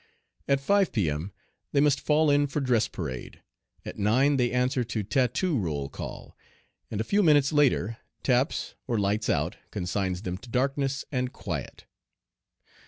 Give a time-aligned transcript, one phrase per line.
[0.47, 1.31] At 5 P.M.
[1.73, 3.43] they must fall in for dress parade;
[3.85, 6.35] at 9 they answer to 'tattoo' roll call,
[6.89, 11.85] and a few minutes later 'taps' or 'lights out' consigns them to darkness and quiet.